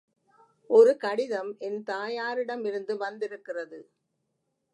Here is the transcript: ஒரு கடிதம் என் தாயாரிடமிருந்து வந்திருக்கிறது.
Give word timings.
ஒரு 0.69 0.97
கடிதம் 0.97 1.55
என் 1.59 1.83
தாயாரிடமிருந்து 1.83 2.97
வந்திருக்கிறது. 2.97 3.79